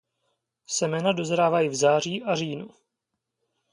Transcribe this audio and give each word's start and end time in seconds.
Semena 0.67 1.11
dozrávají 1.13 1.69
v 1.69 1.75
září 1.75 2.23
a 2.23 2.35
říjnu. 2.35 2.69